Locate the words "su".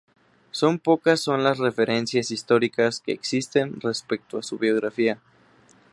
4.41-4.57